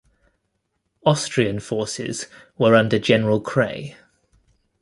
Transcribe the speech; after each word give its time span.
Austrian 1.05 1.59
forces 1.59 2.25
were 2.57 2.73
under 2.73 2.97
General 2.97 3.39
Kray. 3.39 3.95